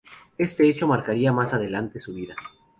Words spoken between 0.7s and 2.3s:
marcaría más adelante su